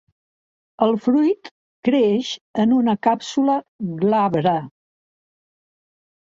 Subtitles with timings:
[0.85, 1.51] El fruit
[1.87, 2.31] creix
[2.63, 3.59] en una càpsula
[4.01, 4.55] glabra.